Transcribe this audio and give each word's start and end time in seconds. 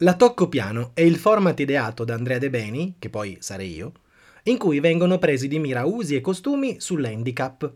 La 0.00 0.14
Tocco 0.14 0.46
Piano 0.50 0.90
è 0.92 1.00
il 1.00 1.16
format 1.16 1.58
ideato 1.58 2.04
da 2.04 2.12
Andrea 2.12 2.36
De 2.36 2.50
Beni, 2.50 2.96
che 2.98 3.08
poi 3.08 3.38
sarei 3.40 3.74
io, 3.74 3.92
in 4.42 4.58
cui 4.58 4.78
vengono 4.78 5.18
presi 5.18 5.48
di 5.48 5.58
mira 5.58 5.86
usi 5.86 6.14
e 6.14 6.20
costumi 6.20 6.78
sull'handicap. 6.78 7.72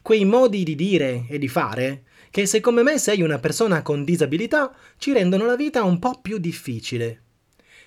Quei 0.00 0.24
modi 0.24 0.62
di 0.62 0.74
dire 0.74 1.26
e 1.28 1.36
di 1.36 1.48
fare 1.48 2.04
che 2.30 2.46
se 2.46 2.60
come 2.60 2.82
me 2.82 2.96
sei 2.96 3.20
una 3.20 3.38
persona 3.38 3.82
con 3.82 4.04
disabilità 4.04 4.74
ci 4.96 5.12
rendono 5.12 5.44
la 5.44 5.54
vita 5.54 5.84
un 5.84 5.98
po' 5.98 6.18
più 6.22 6.38
difficile. 6.38 7.20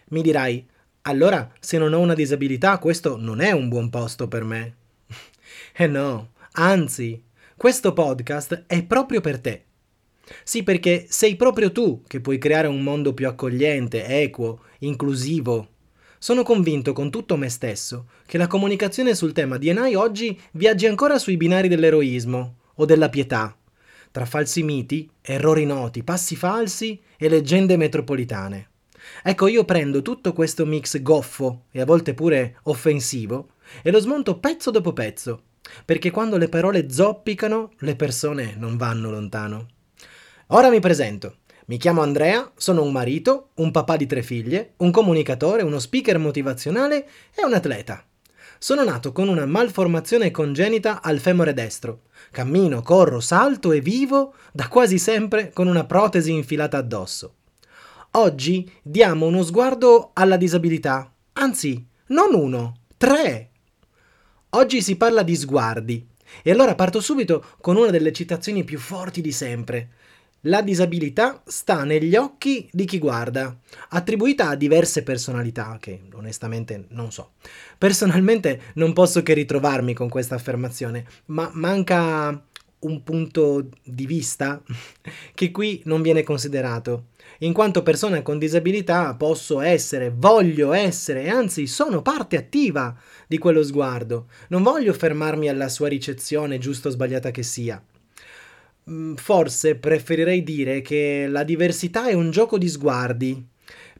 Mi 0.09 0.21
dirai, 0.21 0.63
allora 1.03 1.51
se 1.59 1.79
non 1.79 1.93
ho 1.93 1.99
una 1.99 2.13
disabilità 2.13 2.77
questo 2.77 3.17
non 3.17 3.41
è 3.41 3.53
un 3.53 3.69
buon 3.69 3.89
posto 3.89 4.27
per 4.27 4.43
me. 4.43 4.75
eh 5.73 5.87
no, 5.87 6.33
anzi, 6.51 7.23
questo 7.57 7.91
podcast 7.91 8.65
è 8.67 8.83
proprio 8.83 9.19
per 9.19 9.39
te. 9.39 9.65
Sì, 10.43 10.63
perché 10.63 11.05
sei 11.09 11.35
proprio 11.35 11.71
tu 11.71 12.01
che 12.07 12.21
puoi 12.21 12.37
creare 12.37 12.67
un 12.67 12.81
mondo 12.81 13.13
più 13.13 13.27
accogliente, 13.27 14.05
equo, 14.05 14.61
inclusivo. 14.79 15.67
Sono 16.17 16.43
convinto 16.43 16.93
con 16.93 17.09
tutto 17.09 17.35
me 17.35 17.49
stesso 17.49 18.07
che 18.25 18.37
la 18.37 18.47
comunicazione 18.47 19.13
sul 19.13 19.33
tema 19.33 19.57
DNI 19.57 19.95
oggi 19.95 20.39
viaggi 20.51 20.87
ancora 20.87 21.19
sui 21.19 21.35
binari 21.35 21.67
dell'eroismo 21.67 22.59
o 22.75 22.85
della 22.85 23.09
pietà, 23.09 23.55
tra 24.09 24.25
falsi 24.25 24.63
miti, 24.63 25.09
errori 25.21 25.65
noti, 25.65 26.03
passi 26.03 26.37
falsi 26.37 27.01
e 27.17 27.27
leggende 27.27 27.75
metropolitane. 27.75 28.69
Ecco, 29.21 29.47
io 29.47 29.65
prendo 29.65 30.01
tutto 30.01 30.31
questo 30.31 30.65
mix 30.65 31.01
goffo 31.01 31.65
e 31.71 31.81
a 31.81 31.85
volte 31.85 32.13
pure 32.13 32.59
offensivo 32.63 33.49
e 33.81 33.91
lo 33.91 33.99
smonto 33.99 34.39
pezzo 34.39 34.71
dopo 34.71 34.93
pezzo, 34.93 35.41
perché 35.83 36.09
quando 36.09 36.37
le 36.37 36.47
parole 36.47 36.89
zoppicano 36.89 37.71
le 37.79 37.95
persone 37.97 38.55
non 38.57 38.77
vanno 38.77 39.11
lontano. 39.11 39.67
Ora 40.47 40.69
mi 40.69 40.81
presento. 40.81 41.37
Mi 41.67 41.77
chiamo 41.77 42.01
Andrea, 42.01 42.51
sono 42.57 42.83
un 42.83 42.91
marito, 42.91 43.51
un 43.55 43.71
papà 43.71 43.95
di 43.95 44.05
tre 44.05 44.21
figlie, 44.21 44.73
un 44.77 44.91
comunicatore, 44.91 45.63
uno 45.63 45.79
speaker 45.79 46.17
motivazionale 46.17 47.07
e 47.33 47.45
un 47.45 47.53
atleta. 47.53 48.05
Sono 48.59 48.83
nato 48.83 49.13
con 49.13 49.29
una 49.29 49.45
malformazione 49.45 50.31
congenita 50.31 51.01
al 51.01 51.19
femore 51.19 51.53
destro. 51.53 52.01
Cammino, 52.29 52.81
corro, 52.81 53.21
salto 53.21 53.71
e 53.71 53.79
vivo 53.79 54.33
da 54.51 54.67
quasi 54.67 54.97
sempre 54.97 55.51
con 55.53 55.67
una 55.67 55.85
protesi 55.85 56.33
infilata 56.33 56.77
addosso. 56.77 57.35
Oggi 58.11 58.69
diamo 58.81 59.25
uno 59.25 59.43
sguardo 59.43 60.11
alla 60.13 60.37
disabilità, 60.37 61.09
anzi, 61.33 61.87
non 62.07 62.33
uno, 62.33 62.79
tre. 62.97 63.49
Oggi 64.49 64.81
si 64.81 64.97
parla 64.97 65.23
di 65.23 65.35
sguardi. 65.37 66.07
E 66.41 66.51
allora 66.51 66.75
parto 66.75 66.99
subito 66.99 67.45
con 67.61 67.75
una 67.75 67.91
delle 67.91 68.11
citazioni 68.11 68.63
più 68.63 68.79
forti 68.79 69.21
di 69.21 69.31
sempre. 69.31 69.89
La 70.47 70.61
disabilità 70.61 71.41
sta 71.45 71.85
negli 71.85 72.17
occhi 72.17 72.67
di 72.69 72.83
chi 72.83 72.99
guarda, 72.99 73.57
attribuita 73.89 74.49
a 74.49 74.55
diverse 74.55 75.01
personalità 75.01 75.77
che 75.79 76.01
onestamente 76.11 76.87
non 76.89 77.13
so. 77.13 77.35
Personalmente 77.77 78.59
non 78.73 78.91
posso 78.91 79.23
che 79.23 79.33
ritrovarmi 79.33 79.93
con 79.93 80.09
questa 80.09 80.35
affermazione, 80.35 81.05
ma 81.27 81.49
manca 81.53 82.43
un 82.79 83.03
punto 83.03 83.69
di 83.81 84.05
vista 84.05 84.61
che 85.33 85.51
qui 85.51 85.81
non 85.85 86.01
viene 86.01 86.23
considerato. 86.23 87.05
In 87.39 87.53
quanto 87.53 87.81
persona 87.81 88.21
con 88.21 88.37
disabilità 88.37 89.15
posso 89.15 89.61
essere, 89.61 90.13
voglio 90.13 90.73
essere 90.73 91.29
anzi 91.29 91.67
sono 91.67 92.01
parte 92.01 92.35
attiva 92.35 92.93
di 93.27 93.37
quello 93.37 93.63
sguardo. 93.63 94.27
Non 94.49 94.61
voglio 94.61 94.91
fermarmi 94.91 95.47
alla 95.47 95.69
sua 95.69 95.87
ricezione, 95.87 96.57
giusto 96.57 96.89
o 96.89 96.91
sbagliata 96.91 97.31
che 97.31 97.43
sia. 97.43 97.81
Mm, 98.89 99.15
forse 99.15 99.75
preferirei 99.75 100.43
dire 100.43 100.81
che 100.81 101.27
la 101.29 101.43
diversità 101.43 102.07
è 102.07 102.13
un 102.13 102.31
gioco 102.31 102.57
di 102.57 102.67
sguardi, 102.67 103.45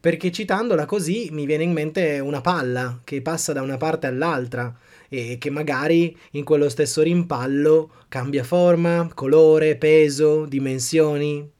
perché 0.00 0.30
citandola 0.30 0.84
così 0.84 1.28
mi 1.32 1.46
viene 1.46 1.62
in 1.64 1.72
mente 1.72 2.18
una 2.18 2.42
palla 2.42 3.00
che 3.02 3.22
passa 3.22 3.54
da 3.54 3.62
una 3.62 3.78
parte 3.78 4.06
all'altra 4.06 4.76
e 5.08 5.38
che 5.38 5.48
magari 5.48 6.14
in 6.32 6.44
quello 6.44 6.68
stesso 6.68 7.00
rimpallo 7.02 7.92
cambia 8.08 8.44
forma, 8.44 9.10
colore, 9.14 9.76
peso, 9.76 10.44
dimensioni. 10.44 11.50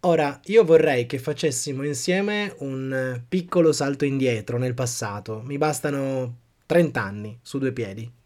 Ora, 0.00 0.40
io 0.44 0.64
vorrei 0.64 1.06
che 1.06 1.18
facessimo 1.18 1.82
insieme 1.84 2.54
un 2.58 3.22
piccolo 3.28 3.72
salto 3.72 4.04
indietro 4.04 4.58
nel 4.58 4.74
passato. 4.74 5.42
Mi 5.44 5.58
bastano 5.58 6.38
30 6.66 7.02
anni 7.02 7.38
su 7.42 7.58
due 7.58 7.72
piedi 7.72 8.22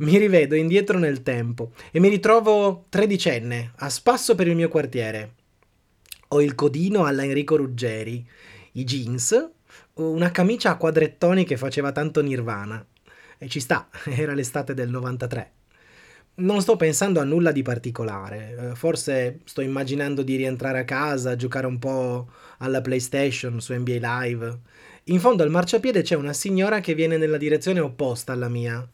mi 0.00 0.16
rivedo 0.16 0.54
indietro 0.54 0.98
nel 0.98 1.22
tempo 1.22 1.72
e 1.90 2.00
mi 2.00 2.08
ritrovo 2.08 2.86
tredicenne, 2.88 3.72
a 3.76 3.88
spasso 3.88 4.34
per 4.34 4.46
il 4.46 4.56
mio 4.56 4.68
quartiere. 4.68 5.34
Ho 6.28 6.40
il 6.40 6.54
codino 6.54 7.04
alla 7.04 7.24
Enrico 7.24 7.56
Ruggeri, 7.56 8.26
i 8.72 8.84
jeans, 8.84 9.50
una 9.94 10.30
camicia 10.30 10.70
a 10.70 10.76
quadrettoni 10.76 11.44
che 11.44 11.56
faceva 11.56 11.92
tanto 11.92 12.22
Nirvana. 12.22 12.84
E 13.36 13.48
ci 13.48 13.60
sta, 13.60 13.88
era 14.04 14.32
l'estate 14.32 14.72
del 14.72 14.88
93. 14.88 15.52
Non 16.36 16.62
sto 16.62 16.76
pensando 16.76 17.20
a 17.20 17.24
nulla 17.24 17.52
di 17.52 17.60
particolare, 17.60 18.56
eh, 18.58 18.74
forse 18.74 19.40
sto 19.44 19.60
immaginando 19.60 20.22
di 20.22 20.36
rientrare 20.36 20.78
a 20.78 20.84
casa, 20.84 21.36
giocare 21.36 21.66
un 21.66 21.78
po' 21.78 22.28
alla 22.58 22.80
PlayStation 22.80 23.60
su 23.60 23.74
NBA 23.74 23.98
Live. 24.22 24.58
In 25.04 25.20
fondo 25.20 25.42
al 25.42 25.50
marciapiede 25.50 26.00
c'è 26.00 26.14
una 26.14 26.32
signora 26.32 26.80
che 26.80 26.94
viene 26.94 27.18
nella 27.18 27.36
direzione 27.36 27.80
opposta 27.80 28.32
alla 28.32 28.48
mia 28.48 28.88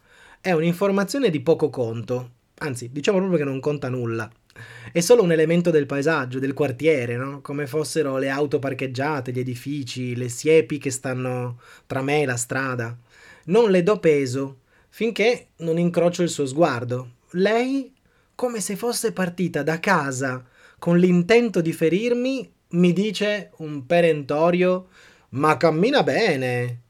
è 0.46 0.52
un'informazione 0.52 1.28
di 1.28 1.40
poco 1.40 1.70
conto, 1.70 2.30
anzi 2.58 2.92
diciamo 2.92 3.18
proprio 3.18 3.36
che 3.36 3.44
non 3.44 3.58
conta 3.58 3.88
nulla. 3.88 4.30
È 4.92 5.00
solo 5.00 5.24
un 5.24 5.32
elemento 5.32 5.72
del 5.72 5.86
paesaggio, 5.86 6.38
del 6.38 6.52
quartiere, 6.52 7.16
no? 7.16 7.40
come 7.40 7.66
fossero 7.66 8.16
le 8.18 8.28
auto 8.28 8.60
parcheggiate, 8.60 9.32
gli 9.32 9.40
edifici, 9.40 10.14
le 10.14 10.28
siepi 10.28 10.78
che 10.78 10.92
stanno 10.92 11.58
tra 11.86 12.00
me 12.00 12.22
e 12.22 12.26
la 12.26 12.36
strada. 12.36 12.96
Non 13.46 13.72
le 13.72 13.82
do 13.82 13.98
peso 13.98 14.58
finché 14.88 15.48
non 15.56 15.80
incrocio 15.80 16.22
il 16.22 16.28
suo 16.28 16.46
sguardo. 16.46 17.14
Lei, 17.30 17.92
come 18.36 18.60
se 18.60 18.76
fosse 18.76 19.10
partita 19.10 19.64
da 19.64 19.80
casa 19.80 20.44
con 20.78 20.96
l'intento 20.96 21.60
di 21.60 21.72
ferirmi, 21.72 22.48
mi 22.68 22.92
dice 22.92 23.50
un 23.56 23.84
perentorio 23.84 24.86
Ma 25.30 25.56
cammina 25.56 26.04
bene. 26.04 26.82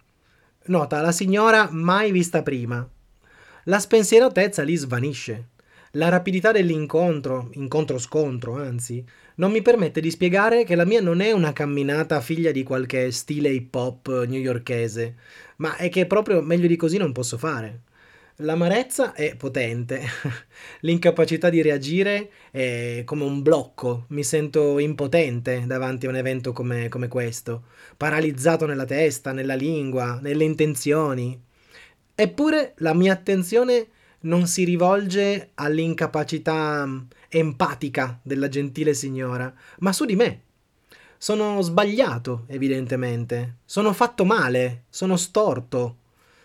Nota 0.67 1.01
la 1.01 1.13
signora 1.13 1.71
mai 1.71 2.13
vista 2.13 2.43
prima 2.43 2.87
la 3.69 3.81
spensieratezza 3.81 4.63
lì 4.63 4.77
svanisce. 4.77 5.49
La 5.93 6.09
rapidità 6.09 6.53
dell'incontro, 6.53 7.49
incontro-scontro 7.55 8.55
anzi, 8.55 9.05
non 9.37 9.51
mi 9.51 9.61
permette 9.61 10.01
di 10.01 10.11
spiegare 10.11 10.63
che 10.63 10.77
la 10.77 10.85
mia 10.85 11.01
non 11.01 11.21
è 11.21 11.33
una 11.33 11.53
camminata 11.53 12.21
figlia 12.21 12.53
di 12.53 12.63
qualche 12.63 13.11
stile 13.11 13.49
hip 13.49 13.75
hop 13.75 14.25
newyorkese, 14.25 15.17
ma 15.57 15.75
è 15.77 15.89
che 15.89 16.07
proprio 16.07 16.43
meglio 16.43 16.69
di 16.69 16.77
così 16.77 16.97
non 16.97 17.11
posso 17.11 17.39
fare. 17.39 17.81
L'amarezza 18.41 19.15
è 19.15 19.35
potente, 19.35 20.01
l'incapacità 20.81 21.49
di 21.51 21.61
reagire 21.61 22.31
è 22.53 23.03
come 23.05 23.25
un 23.25 23.43
blocco, 23.43 24.05
mi 24.11 24.23
sento 24.23 24.79
impotente 24.79 25.65
davanti 25.67 26.07
a 26.07 26.11
un 26.11 26.17
evento 26.17 26.53
come, 26.53 26.89
come 26.89 27.09
questo, 27.09 27.65
paralizzato 27.97 28.65
nella 28.67 28.85
testa, 28.85 29.33
nella 29.33 29.55
lingua, 29.55 30.21
nelle 30.23 30.45
intenzioni. 30.45 31.46
Eppure 32.19 32.73
la 32.79 32.95
mia 32.95 33.13
attenzione 33.13 33.89
non 34.21 34.47
si 34.47 34.65
rivolge 34.65 35.51
all'incapacità 35.53 36.87
mm, 36.87 36.99
empatica 37.29 38.19
della 38.23 38.49
gentile 38.49 38.95
signora, 38.95 39.53
ma 39.81 39.93
su 39.93 40.07
di 40.07 40.17
me. 40.17 40.41
Sono 41.19 41.61
sbagliato, 41.61 42.45
evidentemente. 42.47 43.57
Sono 43.67 43.93
fatto 43.93 44.25
male, 44.25 44.85
sono 44.89 45.19
storto, 45.19 45.97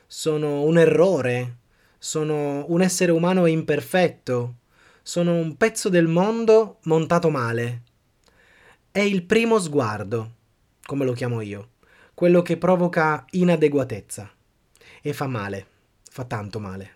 sono 0.08 0.64
un 0.64 0.78
errore, 0.78 1.60
sono 1.98 2.66
un 2.68 2.82
essere 2.82 3.14
umano 3.14 3.46
imperfetto, 3.46 4.56
sono 5.02 5.36
un 5.36 5.56
pezzo 5.56 5.88
del 5.88 6.08
mondo 6.08 6.80
montato 6.84 7.30
male. 7.30 7.84
È 8.92 9.00
il 9.00 9.24
primo 9.24 9.58
sguardo, 9.58 10.32
come 10.86 11.06
lo 11.06 11.14
chiamo 11.14 11.40
io, 11.40 11.70
quello 12.14 12.42
che 12.42 12.58
provoca 12.58 13.26
inadeguatezza 13.30 14.30
e 15.02 15.14
fa 15.14 15.28
male, 15.28 15.66
fa 16.10 16.24
tanto 16.24 16.60
male. 16.60 16.90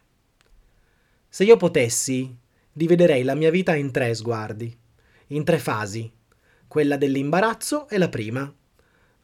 Se 1.27 1.43
io 1.43 1.57
potessi, 1.57 2.33
dividerei 2.71 3.23
la 3.23 3.35
mia 3.35 3.51
vita 3.51 3.75
in 3.75 3.91
tre 3.91 4.13
sguardi, 4.13 4.77
in 5.27 5.43
tre 5.43 5.57
fasi, 5.59 6.11
quella 6.67 6.97
dell'imbarazzo 6.97 7.87
è 7.87 7.97
la 7.97 8.09
prima. 8.09 8.53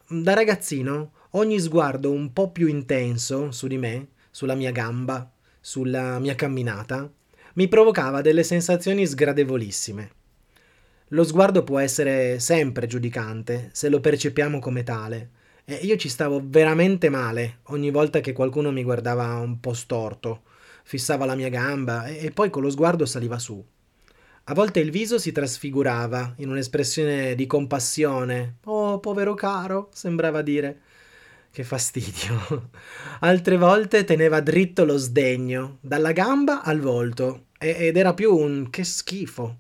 Da 0.08 0.34
ragazzino 0.34 1.14
ogni 1.32 1.60
sguardo 1.60 2.12
un 2.12 2.34
po' 2.34 2.52
più 2.52 2.68
intenso 2.68 3.52
su 3.52 3.68
di 3.68 3.78
me, 3.78 4.10
sulla 4.32 4.56
mia 4.56 4.72
gamba, 4.72 5.32
sulla 5.60 6.20
mia 6.20 6.36
camminata, 6.36 7.10
mi 7.54 7.68
provocava 7.68 8.22
delle 8.22 8.44
sensazioni 8.44 9.06
sgradevolissime. 9.06 10.12
Lo 11.10 11.24
sguardo 11.24 11.64
può 11.64 11.78
essere 11.80 12.40
sempre 12.40 12.88
giudicante, 12.88 13.70
se 13.74 13.90
lo 13.90 14.00
percepiamo 14.00 14.60
come 14.60 14.84
tale, 14.84 15.30
e 15.80 15.86
io 15.86 15.96
ci 15.96 16.10
stavo 16.10 16.42
veramente 16.44 17.08
male 17.08 17.60
ogni 17.68 17.92
volta 17.92 18.20
che 18.20 18.34
qualcuno 18.34 18.72
mi 18.72 18.84
guardava 18.84 19.36
un 19.36 19.62
po' 19.62 19.74
storto, 19.74 20.42
fissava 20.84 21.24
la 21.24 21.36
mia 21.36 21.48
gamba 21.48 22.08
e, 22.08 22.32
poi 22.32 22.50
con 22.50 22.62
lo 22.62 22.70
sguardo 22.70 23.06
saliva 23.06 23.40
su. 23.40 23.64
A 24.46 24.54
volte 24.54 24.82
il 24.82 24.92
viso 24.92 25.18
si 25.18 25.32
trasfigurava 25.32 26.34
in 26.38 26.50
un'espressione 26.50 27.36
di 27.36 27.48
compassione. 27.48 28.58
Oh, 28.66 29.00
povero 29.00 29.34
caro, 29.34 29.90
sembrava 29.94 30.42
dire. 30.42 30.82
Che 31.50 31.64
fastidio. 31.64 32.72
Altre 33.22 33.56
volte 33.56 34.04
teneva 34.04 34.42
dritto 34.42 34.84
lo 34.84 34.98
sdegno, 34.98 35.78
dalla 35.80 36.12
gamba 36.12 36.64
al 36.64 36.82
volto, 36.82 37.46
ed 37.58 37.96
era 37.96 38.14
più 38.14 38.36
un 38.36 38.70
che 38.70 38.84
schifo. 38.84 39.58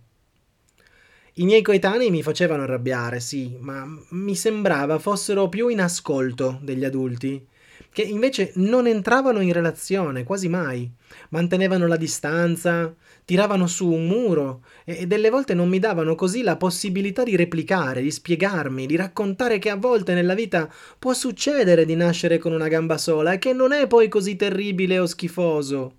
I 1.35 1.45
miei 1.45 1.61
coetanei 1.61 2.11
mi 2.11 2.21
facevano 2.21 2.63
arrabbiare, 2.63 3.21
sì, 3.21 3.55
ma 3.57 3.87
mi 4.09 4.35
sembrava 4.35 4.99
fossero 4.99 5.47
più 5.47 5.69
in 5.69 5.79
ascolto 5.79 6.59
degli 6.61 6.83
adulti, 6.83 7.47
che 7.89 8.01
invece 8.01 8.51
non 8.55 8.85
entravano 8.85 9.39
in 9.39 9.53
relazione 9.53 10.25
quasi 10.25 10.49
mai, 10.49 10.91
mantenevano 11.29 11.87
la 11.87 11.95
distanza, 11.95 12.93
tiravano 13.23 13.65
su 13.67 13.89
un 13.89 14.07
muro 14.07 14.65
e 14.83 15.07
delle 15.07 15.29
volte 15.29 15.53
non 15.53 15.69
mi 15.69 15.79
davano 15.79 16.15
così 16.15 16.41
la 16.41 16.57
possibilità 16.57 17.23
di 17.23 17.37
replicare, 17.37 18.01
di 18.01 18.11
spiegarmi, 18.11 18.85
di 18.85 18.97
raccontare 18.97 19.57
che 19.57 19.69
a 19.69 19.77
volte 19.77 20.13
nella 20.13 20.33
vita 20.33 20.69
può 20.99 21.13
succedere 21.13 21.85
di 21.85 21.95
nascere 21.95 22.39
con 22.39 22.51
una 22.51 22.67
gamba 22.67 22.97
sola 22.97 23.31
e 23.31 23.39
che 23.39 23.53
non 23.53 23.71
è 23.71 23.87
poi 23.87 24.09
così 24.09 24.35
terribile 24.35 24.99
o 24.99 25.05
schifoso. 25.05 25.95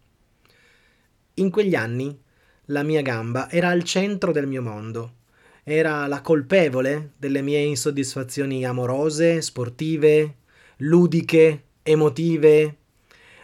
In 1.36 1.48
quegli 1.48 1.74
anni 1.74 2.20
la 2.66 2.82
mia 2.82 3.00
gamba 3.00 3.50
era 3.50 3.70
al 3.70 3.82
centro 3.82 4.30
del 4.30 4.46
mio 4.46 4.60
mondo. 4.60 5.20
Era 5.64 6.08
la 6.08 6.22
colpevole 6.22 7.12
delle 7.16 7.40
mie 7.40 7.60
insoddisfazioni 7.60 8.64
amorose, 8.64 9.40
sportive, 9.40 10.38
ludiche, 10.78 11.62
emotive. 11.84 12.76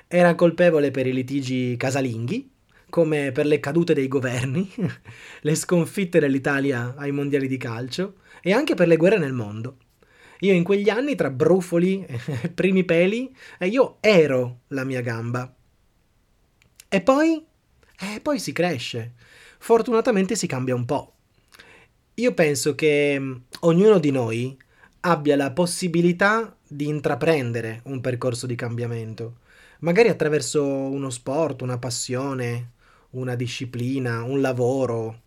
Era 0.08 0.34
colpevole 0.34 0.90
per 0.90 1.06
i 1.06 1.12
litigi 1.12 1.76
casalinghi, 1.76 2.50
come 2.90 3.30
per 3.30 3.46
le 3.46 3.60
cadute 3.60 3.94
dei 3.94 4.08
governi, 4.08 4.68
le 5.42 5.54
sconfitte 5.54 6.18
dell'Italia 6.18 6.94
ai 6.96 7.12
mondiali 7.12 7.46
di 7.46 7.56
calcio 7.56 8.16
e 8.42 8.52
anche 8.52 8.74
per 8.74 8.88
le 8.88 8.96
guerre 8.96 9.18
nel 9.18 9.32
mondo. 9.32 9.76
Io 10.40 10.52
in 10.52 10.64
quegli 10.64 10.88
anni, 10.88 11.14
tra 11.14 11.30
brufoli 11.30 12.04
e 12.42 12.48
primi 12.48 12.84
peli, 12.84 13.32
io 13.60 13.98
ero 14.00 14.62
la 14.68 14.82
mia 14.82 15.02
gamba. 15.02 15.54
E 16.88 17.00
poi? 17.00 17.44
E 18.00 18.20
poi 18.20 18.40
si 18.40 18.52
cresce. 18.52 19.12
Fortunatamente 19.58 20.34
si 20.34 20.48
cambia 20.48 20.74
un 20.74 20.84
po'. 20.84 21.12
Io 22.18 22.34
penso 22.34 22.74
che 22.74 23.16
mm, 23.16 23.34
ognuno 23.60 24.00
di 24.00 24.10
noi 24.10 24.56
abbia 25.02 25.36
la 25.36 25.52
possibilità 25.52 26.56
di 26.66 26.88
intraprendere 26.88 27.80
un 27.84 28.00
percorso 28.00 28.46
di 28.46 28.56
cambiamento, 28.56 29.36
magari 29.80 30.08
attraverso 30.08 30.64
uno 30.64 31.10
sport, 31.10 31.62
una 31.62 31.78
passione, 31.78 32.72
una 33.10 33.36
disciplina, 33.36 34.24
un 34.24 34.40
lavoro. 34.40 35.20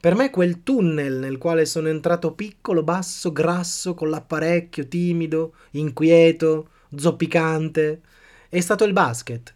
Per 0.00 0.14
me 0.14 0.30
quel 0.30 0.62
tunnel 0.62 1.18
nel 1.18 1.36
quale 1.36 1.66
sono 1.66 1.88
entrato 1.88 2.32
piccolo, 2.32 2.82
basso, 2.82 3.30
grasso, 3.30 3.92
con 3.92 4.08
l'apparecchio, 4.08 4.88
timido, 4.88 5.52
inquieto, 5.72 6.68
zoppicante, 6.96 8.00
è 8.48 8.60
stato 8.60 8.84
il 8.84 8.94
basket. 8.94 9.54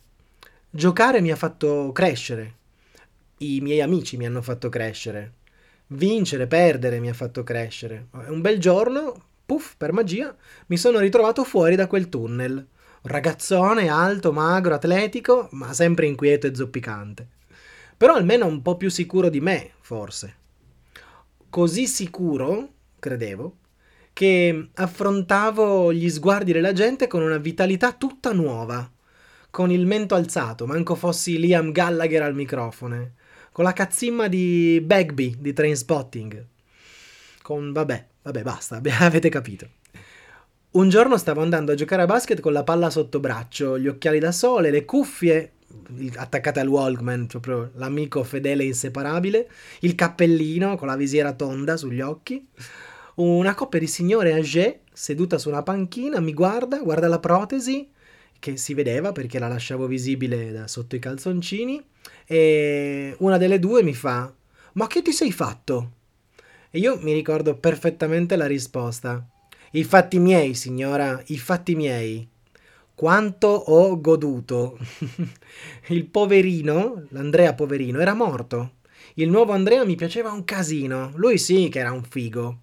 Giocare 0.68 1.22
mi 1.22 1.30
ha 1.30 1.36
fatto 1.36 1.90
crescere. 1.92 2.54
I 3.38 3.60
miei 3.62 3.80
amici 3.80 4.18
mi 4.18 4.26
hanno 4.26 4.42
fatto 4.42 4.68
crescere. 4.68 5.32
Vincere, 5.88 6.46
perdere 6.46 7.00
mi 7.00 7.08
ha 7.08 7.14
fatto 7.14 7.42
crescere. 7.42 8.08
Un 8.28 8.40
bel 8.40 8.58
giorno, 8.58 9.14
puff, 9.44 9.74
per 9.76 9.92
magia, 9.92 10.34
mi 10.66 10.76
sono 10.76 10.98
ritrovato 10.98 11.44
fuori 11.44 11.76
da 11.76 11.86
quel 11.86 12.08
tunnel. 12.08 12.54
Un 12.54 13.10
ragazzone 13.10 13.88
alto, 13.88 14.32
magro, 14.32 14.74
atletico, 14.74 15.48
ma 15.52 15.72
sempre 15.72 16.06
inquieto 16.06 16.46
e 16.46 16.54
zoppicante 16.54 17.28
però 17.96 18.14
almeno 18.14 18.46
un 18.46 18.60
po' 18.62 18.76
più 18.76 18.90
sicuro 18.90 19.30
di 19.30 19.40
me, 19.40 19.72
forse. 19.80 20.34
Così 21.48 21.86
sicuro, 21.86 22.68
credevo, 22.98 23.56
che 24.12 24.68
affrontavo 24.74 25.92
gli 25.92 26.10
sguardi 26.10 26.52
della 26.52 26.72
gente 26.72 27.06
con 27.06 27.22
una 27.22 27.38
vitalità 27.38 27.92
tutta 27.92 28.32
nuova, 28.32 28.90
con 29.50 29.70
il 29.70 29.86
mento 29.86 30.14
alzato, 30.14 30.66
manco 30.66 30.94
fossi 30.94 31.38
Liam 31.38 31.72
Gallagher 31.72 32.22
al 32.22 32.34
microfono, 32.34 33.12
con 33.56 33.64
la 33.64 33.72
cazzimma 33.72 34.28
di 34.28 34.82
Bagby 34.84 35.36
di 35.38 35.54
Trainspotting. 35.54 36.46
Con 37.40 37.72
vabbè, 37.72 38.06
vabbè, 38.20 38.42
basta, 38.42 38.82
avete 39.00 39.30
capito. 39.30 39.66
Un 40.72 40.90
giorno 40.90 41.16
stavo 41.16 41.40
andando 41.40 41.72
a 41.72 41.74
giocare 41.74 42.02
a 42.02 42.04
basket 42.04 42.40
con 42.40 42.52
la 42.52 42.64
palla 42.64 42.90
sotto 42.90 43.18
braccio, 43.18 43.78
gli 43.78 43.88
occhiali 43.88 44.18
da 44.18 44.30
sole, 44.30 44.70
le 44.70 44.84
cuffie 44.84 45.52
attaccate 46.16 46.60
al 46.60 46.68
Walkman, 46.68 47.28
proprio 47.28 47.70
l'amico 47.76 48.22
fedele 48.24 48.62
e 48.62 48.66
inseparabile, 48.66 49.48
il 49.80 49.94
cappellino 49.94 50.76
con 50.76 50.88
la 50.88 50.96
visiera 50.96 51.32
tonda 51.32 51.78
sugli 51.78 52.02
occhi, 52.02 52.46
una 53.14 53.54
coppia 53.54 53.80
di 53.80 53.86
signore 53.86 54.34
âgé 54.34 54.80
seduta 54.92 55.38
su 55.38 55.48
una 55.48 55.62
panchina 55.62 56.20
mi 56.20 56.34
guarda, 56.34 56.80
guarda 56.80 57.08
la 57.08 57.20
protesi 57.20 57.88
che 58.38 58.56
si 58.56 58.74
vedeva 58.74 59.12
perché 59.12 59.38
la 59.38 59.48
lasciavo 59.48 59.86
visibile 59.86 60.52
da 60.52 60.66
sotto 60.68 60.96
i 60.96 60.98
calzoncini 60.98 61.82
e 62.26 63.14
una 63.18 63.36
delle 63.38 63.58
due 63.58 63.82
mi 63.82 63.94
fa 63.94 64.32
"Ma 64.74 64.86
che 64.86 65.02
ti 65.02 65.12
sei 65.12 65.32
fatto?" 65.32 65.92
E 66.70 66.78
io 66.78 66.98
mi 67.00 67.12
ricordo 67.12 67.56
perfettamente 67.56 68.36
la 68.36 68.46
risposta. 68.46 69.26
I 69.72 69.84
fatti 69.84 70.18
miei, 70.18 70.54
signora, 70.54 71.22
i 71.26 71.38
fatti 71.38 71.74
miei 71.74 72.28
quanto 72.96 73.48
ho 73.48 74.00
goduto. 74.00 74.78
Il 75.88 76.06
poverino, 76.06 77.04
l'Andrea 77.10 77.54
poverino, 77.54 78.00
era 78.00 78.14
morto. 78.14 78.76
Il 79.14 79.28
nuovo 79.28 79.52
Andrea 79.52 79.84
mi 79.84 79.94
piaceva 79.94 80.32
un 80.32 80.44
casino. 80.44 81.12
Lui 81.16 81.38
sì 81.38 81.68
che 81.68 81.78
era 81.78 81.92
un 81.92 82.02
figo. 82.02 82.60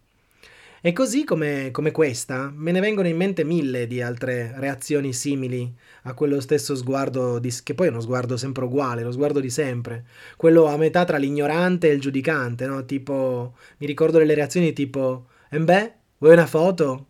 E 0.85 0.91
così 0.91 1.23
come, 1.23 1.71
come, 1.71 1.91
questa, 1.91 2.51
me 2.53 2.73
ne 2.73 2.81
vengono 2.81 3.07
in 3.07 3.15
mente 3.15 3.45
mille 3.45 3.87
di 3.87 4.01
altre 4.01 4.51
reazioni 4.57 5.13
simili 5.13 5.73
a 6.03 6.13
quello 6.13 6.41
stesso 6.41 6.75
sguardo, 6.75 7.39
di, 7.39 7.53
che 7.63 7.73
poi 7.73 7.87
è 7.87 7.89
uno 7.89 8.01
sguardo 8.01 8.35
sempre 8.35 8.65
uguale, 8.65 9.01
lo 9.01 9.13
sguardo 9.13 9.39
di 9.39 9.49
sempre, 9.49 10.03
quello 10.35 10.65
a 10.65 10.75
metà 10.75 11.05
tra 11.05 11.15
l'ignorante 11.15 11.89
e 11.89 11.93
il 11.93 12.01
giudicante, 12.01 12.65
no? 12.65 12.83
Tipo, 12.83 13.55
mi 13.77 13.85
ricordo 13.87 14.17
delle 14.17 14.33
reazioni 14.33 14.73
tipo, 14.73 15.27
e 15.49 15.57
beh, 15.57 15.93
vuoi 16.17 16.33
una 16.33 16.47
foto? 16.47 17.07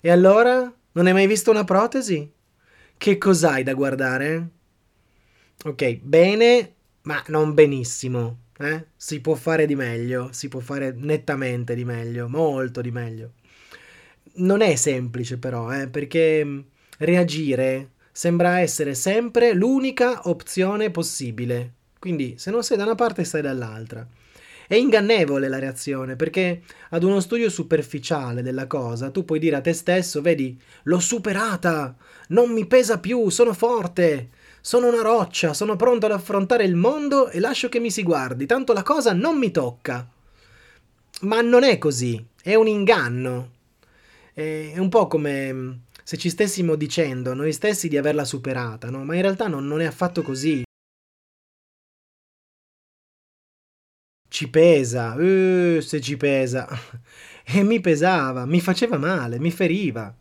E 0.00 0.10
allora? 0.12 0.72
Non 0.92 1.06
hai 1.08 1.12
mai 1.12 1.26
visto 1.26 1.50
una 1.50 1.64
protesi? 1.64 2.30
Che 2.96 3.18
cos'hai 3.18 3.64
da 3.64 3.74
guardare? 3.74 4.48
Ok, 5.64 5.98
bene, 6.02 6.74
ma 7.02 7.20
non 7.26 7.52
benissimo. 7.52 8.42
Eh? 8.58 8.86
Si 8.96 9.20
può 9.20 9.34
fare 9.34 9.66
di 9.66 9.76
meglio, 9.76 10.30
si 10.32 10.48
può 10.48 10.60
fare 10.60 10.92
nettamente 10.96 11.74
di 11.74 11.84
meglio, 11.84 12.28
molto 12.28 12.80
di 12.80 12.90
meglio. 12.90 13.32
Non 14.34 14.60
è 14.60 14.74
semplice 14.74 15.38
però, 15.38 15.72
eh, 15.72 15.88
perché 15.88 16.44
mm, 16.44 16.60
reagire 16.98 17.90
sembra 18.10 18.58
essere 18.58 18.94
sempre 18.94 19.54
l'unica 19.54 20.28
opzione 20.28 20.90
possibile. 20.90 21.74
Quindi 21.98 22.34
se 22.36 22.50
non 22.50 22.64
sei 22.64 22.76
da 22.76 22.84
una 22.84 22.94
parte 22.94 23.24
stai 23.24 23.42
dall'altra. 23.42 24.06
È 24.66 24.74
ingannevole 24.74 25.48
la 25.48 25.58
reazione 25.58 26.14
perché 26.14 26.62
ad 26.90 27.02
uno 27.02 27.20
studio 27.20 27.48
superficiale 27.48 28.42
della 28.42 28.66
cosa 28.66 29.10
tu 29.10 29.24
puoi 29.24 29.38
dire 29.38 29.56
a 29.56 29.60
te 29.62 29.72
stesso, 29.72 30.20
vedi, 30.20 30.60
l'ho 30.82 30.98
superata, 30.98 31.96
non 32.28 32.50
mi 32.50 32.66
pesa 32.66 32.98
più, 32.98 33.30
sono 33.30 33.54
forte, 33.54 34.28
sono 34.68 34.88
una 34.88 35.00
roccia, 35.00 35.54
sono 35.54 35.76
pronto 35.76 36.04
ad 36.04 36.12
affrontare 36.12 36.62
il 36.64 36.74
mondo 36.74 37.30
e 37.30 37.40
lascio 37.40 37.70
che 37.70 37.80
mi 37.80 37.90
si 37.90 38.02
guardi, 38.02 38.44
tanto 38.44 38.74
la 38.74 38.82
cosa 38.82 39.14
non 39.14 39.38
mi 39.38 39.50
tocca. 39.50 40.06
Ma 41.22 41.40
non 41.40 41.64
è 41.64 41.78
così, 41.78 42.22
è 42.42 42.54
un 42.54 42.66
inganno. 42.66 43.52
È 44.34 44.74
un 44.76 44.90
po' 44.90 45.06
come 45.06 45.52
mm, 45.54 45.70
se 46.04 46.18
ci 46.18 46.28
stessimo 46.28 46.74
dicendo 46.74 47.32
noi 47.32 47.54
stessi 47.54 47.88
di 47.88 47.96
averla 47.96 48.26
superata, 48.26 48.90
no? 48.90 49.04
Ma 49.04 49.14
in 49.14 49.22
realtà 49.22 49.48
non, 49.48 49.66
non 49.66 49.80
è 49.80 49.86
affatto 49.86 50.20
così. 50.20 50.64
Ci 54.28 54.50
pesa, 54.50 55.14
uh, 55.14 55.80
se 55.80 56.00
ci 56.02 56.16
pesa. 56.18 56.68
E 57.50 57.62
mi 57.62 57.80
pesava, 57.80 58.44
mi 58.44 58.60
faceva 58.60 58.98
male, 58.98 59.38
mi 59.38 59.50
feriva. 59.50 60.14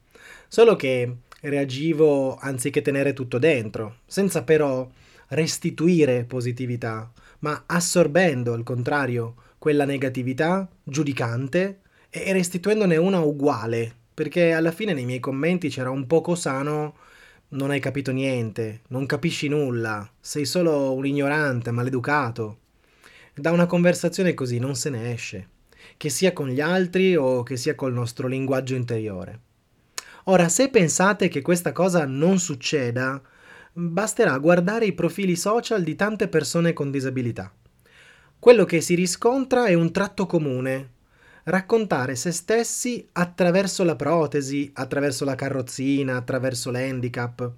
Solo 0.47 0.77
che 0.77 1.17
reagivo 1.41 2.36
anziché 2.38 2.82
tenere 2.82 3.13
tutto 3.13 3.38
dentro, 3.38 3.98
senza 4.06 4.44
però 4.44 4.89
restituire 5.29 6.24
positività, 6.24 7.12
ma 7.39 7.63
assorbendo 7.65 8.53
al 8.53 8.63
contrario 8.63 9.36
quella 9.58 9.86
negatività 9.86 10.67
giudicante 10.84 11.82
e 12.10 12.32
restituendone 12.34 12.98
una 12.98 13.20
uguale, 13.20 13.94
perché 14.13 14.53
alla 14.53 14.72
fine 14.72 14.94
nei 14.94 15.06
miei 15.06 15.20
commenti 15.20 15.70
c'era 15.70 15.89
un 15.89 16.08
poco 16.08 16.36
sano 16.36 16.96
non 17.50 17.70
hai 17.70 17.79
capito 17.79 18.12
niente, 18.12 18.82
non 18.89 19.06
capisci 19.06 19.48
nulla, 19.48 20.10
sei 20.20 20.46
solo 20.46 20.94
un 20.94 21.06
ignorante, 21.06 21.72
maleducato. 21.72 22.60
Da 23.34 23.51
una 23.51 23.65
conversazione 23.67 24.34
così 24.34 24.60
non 24.60 24.75
se 24.75 24.89
ne 24.89 25.13
esce, 25.13 25.50
che 25.96 26.10
sia 26.10 26.34
con 26.34 26.50
gli 26.50 26.60
altri 26.60 27.15
o 27.15 27.44
che 27.44 27.56
sia 27.56 27.75
col 27.75 27.94
nostro 27.94 28.27
linguaggio 28.27 28.75
interiore. 28.75 29.39
Ora, 30.29 30.50
se 30.50 30.69
pensate 30.69 31.29
che 31.29 31.41
questa 31.41 31.72
cosa 31.72 32.05
non 32.05 32.38
succeda, 32.38 33.22
basterà 33.72 34.38
guardare 34.39 34.86
i 34.86 34.93
profili 34.93 35.38
social 35.38 35.84
di 35.84 35.96
tante 35.96 36.27
persone 36.27 36.74
con 36.74 36.91
disabilità. 36.91 37.51
quello 38.39 38.65
che 38.65 38.81
si 38.81 38.96
riscontra 38.96 39.65
è 39.65 39.74
un 39.74 39.91
tratto 39.91 40.25
comune, 40.25 40.91
raccontare 41.46 42.15
se 42.15 42.31
stessi 42.31 43.07
attraverso 43.13 43.84
la 43.84 43.96
protesi, 43.96 44.69
attraverso 44.74 45.25
la 45.25 45.36
carrozzina, 45.36 46.17
attraverso 46.17 46.72
l'handicap. 46.72 47.51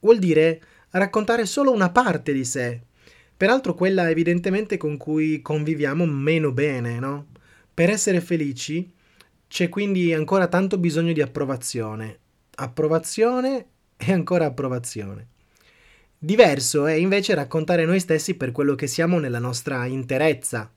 Vuol 0.00 0.18
dire 0.18 0.60
raccontare 0.90 1.44
solo 1.46 1.72
una 1.72 1.90
parte 1.90 2.32
di 2.32 2.44
sé, 2.44 2.80
peraltro 3.36 3.74
quella 3.74 4.08
evidentemente 4.10 4.76
con 4.76 4.96
cui 4.96 5.42
conviviamo 5.42 6.06
meno 6.06 6.52
bene, 6.52 6.98
no? 6.98 7.26
Per 7.74 7.90
essere 7.90 8.20
felici 8.20 8.90
c'è 9.50 9.68
quindi 9.68 10.14
ancora 10.14 10.46
tanto 10.46 10.78
bisogno 10.78 11.12
di 11.12 11.20
approvazione, 11.20 12.18
approvazione 12.54 13.66
e 13.96 14.12
ancora 14.12 14.44
approvazione. 14.44 15.26
Diverso 16.16 16.86
è 16.86 16.92
invece 16.92 17.34
raccontare 17.34 17.84
noi 17.84 17.98
stessi 17.98 18.36
per 18.36 18.52
quello 18.52 18.76
che 18.76 18.86
siamo 18.86 19.18
nella 19.18 19.40
nostra 19.40 19.86
interezza, 19.86 20.70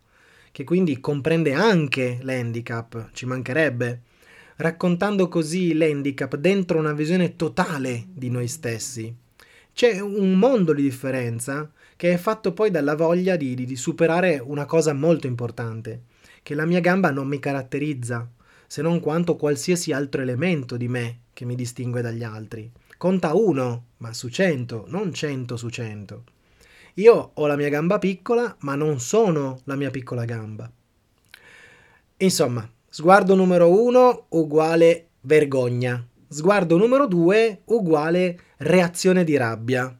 che 0.51 0.63
quindi 0.63 0.99
comprende 0.99 1.53
anche 1.53 2.17
l'handicap, 2.23 3.11
ci 3.13 3.27
mancherebbe, 3.27 4.01
raccontando 4.55 5.27
così 5.27 5.75
l'handicap 5.75 6.35
dentro 6.37 6.79
una 6.79 6.93
visione 6.93 7.35
totale 7.35 8.05
di 8.11 8.31
noi 8.31 8.47
stessi. 8.47 9.15
C'è 9.71 9.99
un 9.99 10.33
mondo 10.33 10.73
di 10.73 10.81
differenza 10.81 11.71
che 11.95 12.11
è 12.11 12.17
fatto 12.17 12.53
poi 12.53 12.71
dalla 12.71 12.95
voglia 12.95 13.35
di, 13.35 13.53
di, 13.53 13.65
di 13.65 13.75
superare 13.75 14.41
una 14.43 14.65
cosa 14.65 14.93
molto 14.93 15.27
importante, 15.27 16.05
che 16.41 16.55
la 16.55 16.65
mia 16.65 16.79
gamba 16.79 17.11
non 17.11 17.27
mi 17.27 17.37
caratterizza, 17.37 18.27
se 18.73 18.81
non 18.81 18.99
quanto 18.99 19.35
qualsiasi 19.35 19.91
altro 19.91 20.23
elemento 20.23 20.77
di 20.77 20.87
me 20.87 21.25
che 21.33 21.45
mi 21.45 21.53
distingue 21.53 22.01
dagli 22.01 22.23
altri. 22.23 22.71
Conta 22.97 23.35
uno, 23.35 23.89
ma 23.97 24.13
su 24.13 24.29
cento, 24.29 24.85
non 24.87 25.13
cento 25.13 25.57
su 25.57 25.69
cento. 25.69 26.23
Io 26.95 27.31
ho 27.35 27.45
la 27.45 27.55
mia 27.55 27.69
gamba 27.69 27.99
piccola, 27.99 28.55
ma 28.61 28.73
non 28.73 28.99
sono 28.99 29.59
la 29.65 29.75
mia 29.75 29.91
piccola 29.91 30.25
gamba. 30.25 30.71
Insomma, 32.17 32.67
sguardo 32.89 33.35
numero 33.35 33.69
uno 33.79 34.25
uguale 34.29 35.09
vergogna. 35.21 36.03
Sguardo 36.27 36.75
numero 36.75 37.05
due 37.05 37.61
uguale 37.65 38.39
reazione 38.57 39.23
di 39.23 39.37
rabbia. 39.37 39.95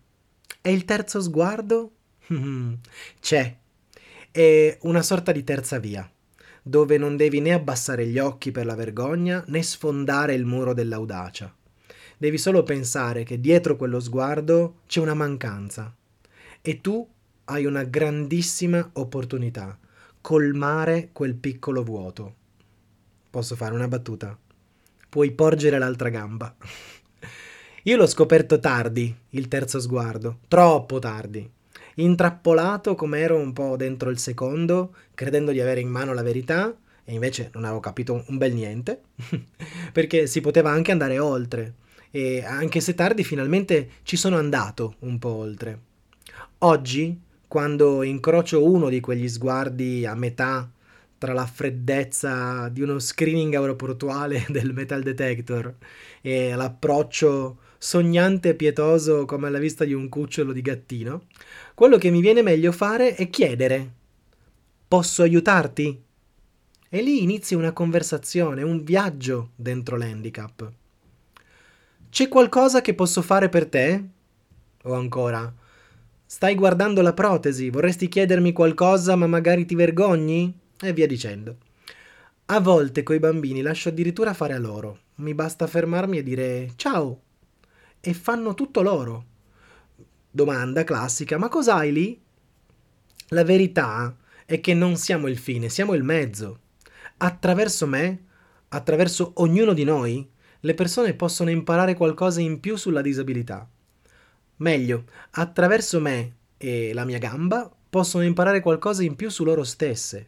E 0.64 0.74
il 0.74 0.84
terzo 0.86 1.22
sguardo? 1.22 1.92
C'è. 3.22 3.56
È 4.32 4.78
una 4.82 5.04
sorta 5.04 5.32
di 5.32 5.44
terza 5.44 5.78
via, 5.78 6.12
dove 6.64 6.98
non 6.98 7.18
devi 7.18 7.42
né 7.42 7.52
abbassare 7.52 8.08
gli 8.08 8.18
occhi 8.18 8.52
per 8.52 8.66
la 8.66 8.74
vergogna 8.74 9.44
né 9.48 9.62
sfondare 9.62 10.34
il 10.34 10.46
muro 10.46 10.74
dell'audacia. 10.74 11.54
Devi 12.18 12.38
solo 12.38 12.64
pensare 12.64 13.24
che 13.24 13.42
dietro 13.42 13.76
quello 13.76 14.00
sguardo 14.00 14.78
c'è 14.88 15.02
una 15.02 15.14
mancanza 15.14 15.94
e 16.62 16.80
tu 16.80 17.06
hai 17.46 17.66
una 17.66 17.84
grandissima 17.84 18.92
opportunità, 18.94 19.78
colmare 20.22 21.10
quel 21.12 21.36
piccolo 21.36 21.84
vuoto. 21.84 22.36
Posso 23.30 23.58
fare 23.58 23.76
una 23.76 23.90
battuta? 23.90 24.38
Puoi 25.10 25.32
porgere 25.32 25.78
l'altra 25.78 26.08
gamba. 26.08 26.56
Io 27.84 27.98
l'ho 27.98 28.08
scoperto 28.08 28.60
tardi, 28.62 29.14
il 29.32 29.50
terzo 29.50 29.82
sguardo, 29.82 30.40
troppo 30.48 31.00
tardi. 31.00 31.52
Intrappolato 31.96 32.96
come 32.96 33.20
ero 33.20 33.38
un 33.38 33.54
po' 33.54 33.76
dentro 33.76 34.10
il 34.10 34.18
secondo, 34.18 34.96
credendo 35.14 35.52
di 35.52 35.60
avere 35.60 35.80
in 35.80 35.90
mano 35.90 36.14
la 36.14 36.24
verità, 36.24 36.76
e 37.06 37.14
invece 37.14 37.50
non 37.54 37.66
avevo 37.66 37.80
capito 37.80 38.24
un 38.28 38.38
bel 38.38 38.54
niente, 38.54 39.02
perché 39.92 40.28
si 40.28 40.42
poteva 40.42 40.72
anche 40.72 40.92
andare 40.92 41.20
oltre 41.20 41.76
e 42.16 42.44
anche 42.44 42.80
se 42.80 42.94
tardi 42.94 43.24
finalmente 43.24 43.90
ci 44.04 44.18
sono 44.18 44.38
andato 44.38 44.98
un 45.00 45.18
po' 45.18 45.34
oltre. 45.34 45.80
Oggi, 46.60 47.20
quando 47.48 48.04
incrocio 48.04 48.64
uno 48.64 48.88
di 48.90 49.00
quegli 49.00 49.28
sguardi 49.28 50.06
a 50.06 50.14
metà 50.14 50.70
tra 51.18 51.34
la 51.34 51.48
freddezza 51.48 52.70
di 52.70 52.82
uno 52.82 53.00
screening 53.00 53.56
aeroportuale 53.56 54.46
del 54.50 54.74
metal 54.74 55.02
detector 55.02 55.74
e 56.22 56.54
l'approccio 56.54 57.58
sognante 57.84 58.50
e 58.50 58.54
pietoso 58.56 59.26
come 59.26 59.48
alla 59.48 59.60
vista 59.60 59.84
di 59.84 59.94
un 59.94 60.08
cucciolo 60.08 60.54
di 60.54 60.62
gattino, 60.62 61.26
quello 61.74 61.98
che 61.98 62.12
mi 62.12 62.22
viene 62.22 62.42
meglio 62.42 62.72
fare 62.72 63.14
è 63.14 63.30
chiedere: 63.30 63.92
Posso 64.88 65.22
aiutarti? 65.22 66.02
E 66.88 67.02
lì 67.02 67.24
inizia 67.24 67.58
una 67.58 67.74
conversazione, 67.74 68.64
un 68.64 68.84
viaggio 68.84 69.50
dentro 69.58 69.98
l'handicap. 69.98 70.72
C'è 72.10 72.30
qualcosa 72.30 72.80
che 72.80 72.94
posso 72.94 73.22
fare 73.22 73.50
per 73.50 73.68
te? 73.68 74.04
O 74.84 74.94
ancora, 74.94 75.54
stai 76.26 76.56
guardando 76.56 77.02
la 77.02 77.14
protesi, 77.14 77.70
vorresti 77.70 78.08
chiedermi 78.08 78.54
qualcosa 78.54 79.18
ma 79.18 79.28
magari 79.28 79.66
ti 79.66 79.76
vergogni? 79.76 80.58
E 80.80 80.94
via 80.94 81.08
dicendo. 81.08 81.58
A 82.46 82.62
volte 82.62 83.04
coi 83.04 83.20
bambini 83.20 83.62
lascio 83.62 83.90
addirittura 83.90 84.34
fare 84.34 84.54
a 84.54 84.60
loro. 84.60 85.00
Mi 85.16 85.34
basta 85.34 85.68
fermarmi 85.68 86.20
e 86.20 86.24
dire 86.24 86.72
ciao. 86.78 87.20
E 88.06 88.14
fanno 88.14 88.54
tutto 88.54 88.82
loro. 88.82 89.26
Domanda 90.30 90.84
classica, 90.84 91.38
ma 91.38 91.48
cos'hai 91.48 91.94
lì? 91.94 92.22
La 93.30 93.46
verità 93.46 94.14
è 94.46 94.60
che 94.60 94.74
non 94.74 94.98
siamo 94.98 95.30
il 95.30 95.38
fine, 95.38 95.70
siamo 95.70 95.94
il 95.94 96.04
mezzo. 96.04 96.60
Attraverso 97.16 97.88
me, 97.88 98.26
attraverso 98.68 99.32
ognuno 99.36 99.72
di 99.72 99.86
noi, 99.86 100.30
le 100.60 100.74
persone 100.74 101.14
possono 101.14 101.50
imparare 101.50 101.96
qualcosa 101.96 102.42
in 102.42 102.60
più 102.60 102.76
sulla 102.76 103.02
disabilità. 103.02 103.66
Meglio, 104.58 105.06
attraverso 105.32 106.02
me 106.02 106.36
e 106.58 106.94
la 106.94 107.06
mia 107.06 107.20
gamba 107.20 107.74
possono 107.90 108.26
imparare 108.26 108.60
qualcosa 108.60 109.02
in 109.04 109.16
più 109.16 109.30
su 109.30 109.46
loro 109.46 109.64
stesse. 109.64 110.26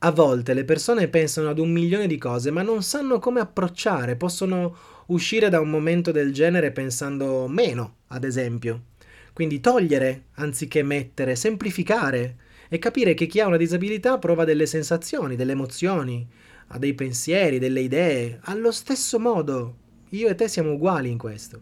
A 0.00 0.12
volte 0.12 0.54
le 0.54 0.64
persone 0.64 1.08
pensano 1.08 1.48
ad 1.48 1.58
un 1.58 1.72
milione 1.72 2.06
di 2.06 2.18
cose 2.18 2.52
ma 2.52 2.62
non 2.62 2.84
sanno 2.84 3.18
come 3.18 3.40
approcciare, 3.40 4.14
possono 4.14 4.76
uscire 5.06 5.48
da 5.48 5.58
un 5.58 5.70
momento 5.70 6.12
del 6.12 6.32
genere 6.32 6.70
pensando 6.70 7.48
meno, 7.48 7.96
ad 8.08 8.22
esempio. 8.22 8.84
Quindi 9.32 9.58
togliere 9.58 10.26
anziché 10.34 10.84
mettere, 10.84 11.34
semplificare 11.34 12.36
e 12.68 12.78
capire 12.78 13.14
che 13.14 13.26
chi 13.26 13.40
ha 13.40 13.48
una 13.48 13.56
disabilità 13.56 14.18
prova 14.18 14.44
delle 14.44 14.66
sensazioni, 14.66 15.34
delle 15.34 15.52
emozioni, 15.52 16.24
ha 16.68 16.78
dei 16.78 16.94
pensieri, 16.94 17.58
delle 17.58 17.80
idee, 17.80 18.38
allo 18.42 18.70
stesso 18.70 19.18
modo. 19.18 19.76
Io 20.10 20.28
e 20.28 20.36
te 20.36 20.46
siamo 20.46 20.74
uguali 20.74 21.10
in 21.10 21.18
questo. 21.18 21.60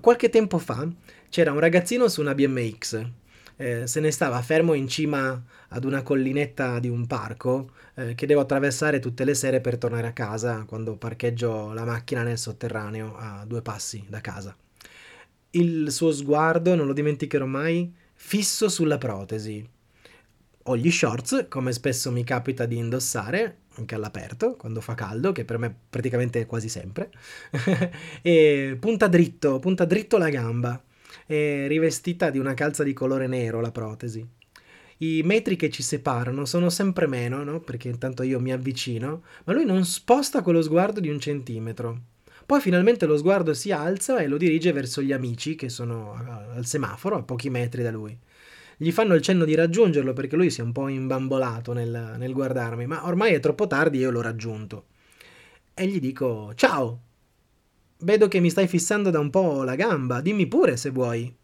Qualche 0.00 0.30
tempo 0.30 0.56
fa 0.56 0.88
c'era 1.28 1.52
un 1.52 1.58
ragazzino 1.58 2.08
su 2.08 2.22
una 2.22 2.34
BMX. 2.34 3.04
Eh, 3.60 3.86
se 3.86 4.00
ne 4.00 4.10
stava 4.10 4.40
fermo 4.40 4.72
in 4.72 4.88
cima 4.88 5.38
ad 5.68 5.84
una 5.84 6.02
collinetta 6.02 6.78
di 6.78 6.88
un 6.88 7.06
parco 7.06 7.72
eh, 7.94 8.14
che 8.14 8.24
devo 8.24 8.40
attraversare 8.40 9.00
tutte 9.00 9.22
le 9.22 9.34
sere 9.34 9.60
per 9.60 9.76
tornare 9.76 10.06
a 10.06 10.14
casa 10.14 10.64
quando 10.64 10.96
parcheggio 10.96 11.74
la 11.74 11.84
macchina 11.84 12.22
nel 12.22 12.38
sotterraneo 12.38 13.14
a 13.18 13.44
due 13.46 13.60
passi 13.60 14.02
da 14.08 14.22
casa. 14.22 14.56
Il 15.50 15.90
suo 15.90 16.10
sguardo, 16.10 16.74
non 16.74 16.86
lo 16.86 16.94
dimenticherò 16.94 17.44
mai, 17.44 17.94
fisso 18.14 18.70
sulla 18.70 18.96
protesi. 18.96 19.68
Ho 20.64 20.76
gli 20.78 20.90
shorts, 20.90 21.44
come 21.50 21.72
spesso 21.72 22.10
mi 22.10 22.24
capita 22.24 22.64
di 22.64 22.78
indossare, 22.78 23.58
anche 23.74 23.94
all'aperto 23.94 24.56
quando 24.56 24.80
fa 24.80 24.94
caldo, 24.94 25.32
che 25.32 25.44
per 25.44 25.58
me 25.58 25.74
praticamente 25.90 26.40
è 26.40 26.46
quasi 26.46 26.70
sempre, 26.70 27.10
e 28.22 28.78
punta 28.80 29.06
dritto, 29.06 29.58
punta 29.58 29.84
dritto 29.84 30.16
la 30.16 30.30
gamba, 30.30 30.82
è 31.26 31.66
rivestita 31.68 32.30
di 32.30 32.38
una 32.38 32.54
calza 32.54 32.82
di 32.82 32.92
colore 32.92 33.26
nero 33.26 33.60
la 33.60 33.70
protesi. 33.70 34.26
I 34.98 35.22
metri 35.24 35.56
che 35.56 35.70
ci 35.70 35.82
separano 35.82 36.44
sono 36.44 36.68
sempre 36.68 37.06
meno, 37.06 37.42
no? 37.42 37.60
Perché 37.60 37.88
intanto 37.88 38.22
io 38.22 38.38
mi 38.38 38.52
avvicino, 38.52 39.22
ma 39.44 39.52
lui 39.52 39.64
non 39.64 39.84
sposta 39.84 40.42
quello 40.42 40.60
sguardo 40.60 41.00
di 41.00 41.08
un 41.08 41.18
centimetro. 41.18 42.00
Poi 42.44 42.60
finalmente 42.60 43.06
lo 43.06 43.16
sguardo 43.16 43.54
si 43.54 43.72
alza 43.72 44.18
e 44.18 44.26
lo 44.26 44.36
dirige 44.36 44.72
verso 44.72 45.00
gli 45.00 45.12
amici 45.12 45.54
che 45.54 45.68
sono 45.68 46.12
al 46.54 46.66
semaforo 46.66 47.16
a 47.16 47.22
pochi 47.22 47.48
metri 47.48 47.82
da 47.82 47.90
lui 47.90 48.18
gli 48.82 48.92
fanno 48.92 49.12
il 49.12 49.20
cenno 49.20 49.44
di 49.44 49.54
raggiungerlo 49.54 50.14
perché 50.14 50.36
lui 50.36 50.48
si 50.48 50.60
è 50.60 50.64
un 50.64 50.72
po' 50.72 50.88
imbambolato 50.88 51.74
nel, 51.74 52.14
nel 52.16 52.32
guardarmi, 52.32 52.86
ma 52.86 53.06
ormai 53.06 53.34
è 53.34 53.38
troppo 53.38 53.66
tardi 53.66 53.98
e 53.98 54.00
io 54.00 54.10
l'ho 54.10 54.22
raggiunto. 54.22 54.86
E 55.74 55.86
gli 55.86 56.00
dico: 56.00 56.54
Ciao! 56.54 57.00
Vedo 58.02 58.28
che 58.28 58.40
mi 58.40 58.50
stai 58.50 58.66
fissando 58.66 59.10
da 59.10 59.18
un 59.18 59.30
po' 59.30 59.62
la 59.62 59.74
gamba, 59.74 60.20
dimmi 60.20 60.46
pure 60.46 60.76
se 60.76 60.90
vuoi. 60.90 61.34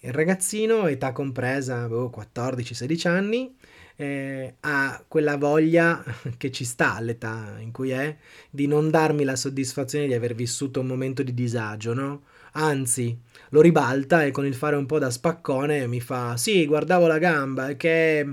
Il 0.00 0.12
ragazzino, 0.12 0.86
età 0.86 1.12
compresa, 1.12 1.82
avevo 1.82 2.08
14-16 2.08 3.08
anni, 3.08 3.54
eh, 3.96 4.54
ha 4.60 5.04
quella 5.06 5.36
voglia 5.36 6.02
che 6.38 6.50
ci 6.52 6.64
sta 6.64 6.94
all'età 6.94 7.56
in 7.58 7.72
cui 7.72 7.90
è 7.90 8.16
di 8.48 8.66
non 8.66 8.90
darmi 8.90 9.24
la 9.24 9.36
soddisfazione 9.36 10.06
di 10.06 10.14
aver 10.14 10.34
vissuto 10.34 10.80
un 10.80 10.86
momento 10.86 11.22
di 11.22 11.34
disagio, 11.34 11.92
no? 11.94 12.22
Anzi, 12.52 13.18
lo 13.50 13.60
ribalta 13.60 14.24
e 14.24 14.30
con 14.30 14.46
il 14.46 14.54
fare 14.54 14.76
un 14.76 14.86
po' 14.86 14.98
da 14.98 15.10
spaccone 15.10 15.86
mi 15.86 16.00
fa 16.00 16.36
sì, 16.36 16.64
guardavo 16.64 17.06
la 17.06 17.18
gamba, 17.18 17.74
che 17.74 18.26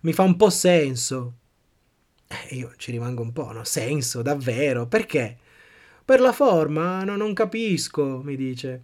mi 0.00 0.12
fa 0.12 0.22
un 0.22 0.36
po' 0.36 0.50
senso. 0.50 1.34
E 2.48 2.56
io 2.56 2.72
ci 2.76 2.90
rimango 2.90 3.22
un 3.22 3.32
po', 3.32 3.52
no? 3.52 3.64
Senso, 3.64 4.22
davvero? 4.22 4.86
Perché? 4.86 5.38
Per 6.12 6.20
la 6.20 6.32
forma? 6.32 7.04
No, 7.04 7.16
non 7.16 7.32
capisco, 7.32 8.20
mi 8.22 8.36
dice. 8.36 8.82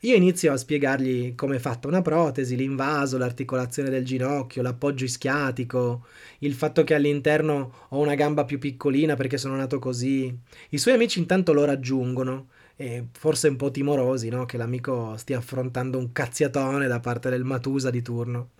Io 0.00 0.14
inizio 0.14 0.52
a 0.52 0.58
spiegargli 0.58 1.34
come 1.34 1.56
è 1.56 1.58
fatta 1.58 1.88
una 1.88 2.02
protesi, 2.02 2.56
l'invaso, 2.56 3.16
l'articolazione 3.16 3.88
del 3.88 4.04
ginocchio, 4.04 4.60
l'appoggio 4.60 5.04
ischiatico, 5.04 6.04
il 6.40 6.52
fatto 6.52 6.84
che 6.84 6.92
all'interno 6.92 7.86
ho 7.88 7.98
una 7.98 8.14
gamba 8.14 8.44
più 8.44 8.58
piccolina 8.58 9.16
perché 9.16 9.38
sono 9.38 9.56
nato 9.56 9.78
così. 9.78 10.38
I 10.68 10.76
suoi 10.76 10.92
amici 10.92 11.20
intanto 11.20 11.54
lo 11.54 11.64
raggiungono 11.64 12.48
e 12.80 13.08
forse 13.10 13.48
un 13.48 13.56
po' 13.56 13.72
timorosi, 13.72 14.28
no? 14.28 14.46
Che 14.46 14.56
l'amico 14.56 15.16
stia 15.16 15.38
affrontando 15.38 15.98
un 15.98 16.12
cazziatone 16.12 16.86
da 16.86 17.00
parte 17.00 17.28
del 17.28 17.42
Matusa 17.42 17.90
di 17.90 18.02
turno. 18.02 18.50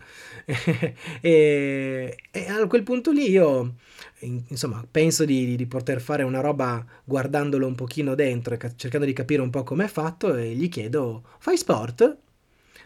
e, 1.21 2.19
e, 2.29 2.47
a 2.49 2.67
quel 2.67 2.83
punto 2.83 3.13
lì 3.13 3.31
io, 3.31 3.77
insomma, 4.19 4.85
penso 4.91 5.25
di, 5.25 5.55
di, 5.55 5.67
poter 5.67 6.01
fare 6.01 6.25
una 6.25 6.41
roba 6.41 6.85
guardandolo 7.05 7.65
un 7.69 7.77
pochino 7.77 8.17
dentro 8.17 8.55
e 8.55 8.73
cercando 8.75 9.07
di 9.07 9.13
capire 9.13 9.41
un 9.41 9.51
po' 9.51 9.63
com'è 9.63 9.87
fatto 9.87 10.35
e 10.35 10.53
gli 10.53 10.69
chiedo, 10.69 11.23
fai 11.39 11.57
sport? 11.57 12.17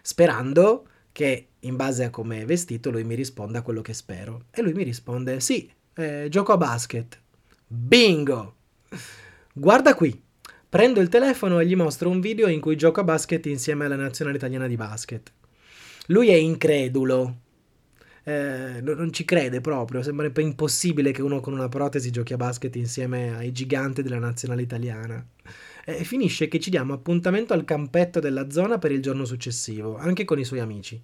Sperando 0.02 0.86
che 1.12 1.46
in 1.60 1.76
base 1.76 2.04
a 2.04 2.10
come 2.10 2.42
è 2.42 2.44
vestito 2.44 2.90
lui 2.90 3.04
mi 3.04 3.14
risponda 3.14 3.60
a 3.60 3.62
quello 3.62 3.80
che 3.80 3.94
spero. 3.94 4.44
E 4.50 4.60
lui 4.60 4.74
mi 4.74 4.82
risponde, 4.82 5.40
sì, 5.40 5.72
eh, 5.94 6.26
gioco 6.28 6.52
a 6.52 6.58
basket. 6.58 7.18
Bingo! 7.66 8.56
Guarda 9.54 9.94
qui 9.94 10.30
Prendo 10.72 11.00
il 11.00 11.10
telefono 11.10 11.60
e 11.60 11.66
gli 11.66 11.76
mostro 11.76 12.08
un 12.08 12.18
video 12.18 12.48
in 12.48 12.58
cui 12.58 12.76
gioco 12.76 13.00
a 13.00 13.04
basket 13.04 13.44
insieme 13.44 13.84
alla 13.84 13.94
nazionale 13.94 14.38
italiana 14.38 14.66
di 14.66 14.76
basket. 14.76 15.30
Lui 16.06 16.30
è 16.30 16.34
incredulo. 16.34 17.40
Eh, 18.24 18.80
non 18.80 19.12
ci 19.12 19.26
crede 19.26 19.60
proprio, 19.60 20.02
sembra 20.02 20.32
impossibile 20.34 21.12
che 21.12 21.20
uno 21.20 21.40
con 21.40 21.52
una 21.52 21.68
protesi 21.68 22.10
giochi 22.10 22.32
a 22.32 22.38
basket 22.38 22.74
insieme 22.76 23.36
ai 23.36 23.52
giganti 23.52 24.02
della 24.02 24.18
nazionale 24.18 24.62
italiana. 24.62 25.22
E 25.84 26.04
finisce 26.04 26.48
che 26.48 26.58
ci 26.58 26.70
diamo 26.70 26.94
appuntamento 26.94 27.52
al 27.52 27.66
campetto 27.66 28.18
della 28.18 28.48
zona 28.48 28.78
per 28.78 28.92
il 28.92 29.02
giorno 29.02 29.26
successivo, 29.26 29.98
anche 29.98 30.24
con 30.24 30.38
i 30.38 30.44
suoi 30.44 30.60
amici. 30.60 30.98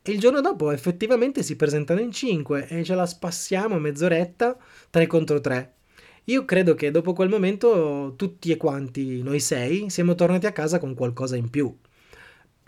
E 0.00 0.12
il 0.12 0.20
giorno 0.20 0.40
dopo 0.40 0.70
effettivamente 0.70 1.42
si 1.42 1.56
presentano 1.56 1.98
in 1.98 2.12
cinque 2.12 2.68
e 2.68 2.84
ce 2.84 2.94
la 2.94 3.06
spassiamo 3.06 3.80
mezz'oretta, 3.80 4.56
tre 4.90 5.08
contro 5.08 5.40
tre. 5.40 5.74
Io 6.26 6.44
credo 6.44 6.74
che 6.74 6.90
dopo 6.90 7.12
quel 7.12 7.28
momento 7.28 8.14
tutti 8.16 8.52
e 8.52 8.56
quanti 8.56 9.22
noi 9.22 9.40
sei 9.40 9.90
siamo 9.90 10.14
tornati 10.14 10.46
a 10.46 10.52
casa 10.52 10.78
con 10.78 10.94
qualcosa 10.94 11.36
in 11.36 11.50
più. 11.50 11.74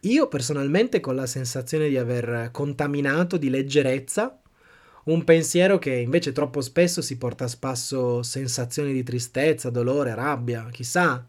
Io 0.02 0.28
personalmente 0.28 1.00
con 1.00 1.14
la 1.14 1.26
sensazione 1.26 1.88
di 1.88 1.96
aver 1.96 2.50
contaminato 2.52 3.36
di 3.36 3.48
leggerezza 3.48 4.40
un 5.04 5.22
pensiero 5.24 5.78
che 5.78 5.94
invece 5.94 6.32
troppo 6.32 6.60
spesso 6.62 7.02
si 7.02 7.16
porta 7.18 7.44
a 7.44 7.48
spasso 7.48 8.22
sensazioni 8.22 8.92
di 8.92 9.02
tristezza, 9.02 9.70
dolore, 9.70 10.14
rabbia, 10.14 10.68
chissà 10.70 11.24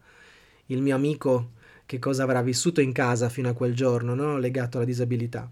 il 0.66 0.82
mio 0.82 0.94
amico 0.94 1.52
che 1.86 1.98
cosa 1.98 2.22
avrà 2.24 2.42
vissuto 2.42 2.80
in 2.80 2.92
casa 2.92 3.28
fino 3.28 3.48
a 3.48 3.54
quel 3.54 3.74
giorno, 3.74 4.14
no? 4.14 4.38
legato 4.38 4.78
alla 4.78 4.86
disabilità. 4.86 5.48